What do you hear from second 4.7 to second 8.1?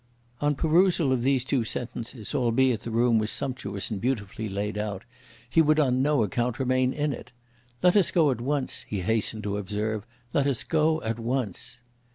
out, he would on no account remain in it. "Let us